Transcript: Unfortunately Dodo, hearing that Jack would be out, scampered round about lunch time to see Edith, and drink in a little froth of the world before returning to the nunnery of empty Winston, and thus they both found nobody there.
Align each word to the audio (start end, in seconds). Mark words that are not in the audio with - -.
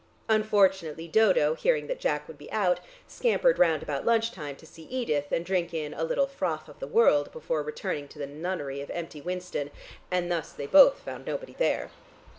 Unfortunately 0.27 1.07
Dodo, 1.07 1.53
hearing 1.53 1.85
that 1.85 1.99
Jack 1.99 2.27
would 2.27 2.39
be 2.39 2.51
out, 2.51 2.79
scampered 3.07 3.59
round 3.59 3.83
about 3.83 4.03
lunch 4.03 4.31
time 4.31 4.55
to 4.55 4.65
see 4.65 4.81
Edith, 4.85 5.31
and 5.31 5.45
drink 5.45 5.75
in 5.75 5.93
a 5.93 6.03
little 6.03 6.25
froth 6.25 6.67
of 6.67 6.79
the 6.79 6.87
world 6.87 7.31
before 7.31 7.61
returning 7.61 8.07
to 8.07 8.17
the 8.17 8.25
nunnery 8.25 8.81
of 8.81 8.89
empty 8.89 9.21
Winston, 9.21 9.69
and 10.09 10.31
thus 10.31 10.53
they 10.53 10.65
both 10.65 11.01
found 11.01 11.27
nobody 11.27 11.53
there. 11.53 11.91